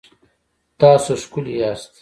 تاسو 0.79 1.11
ښکلي 1.21 1.53
یاست 1.61 1.89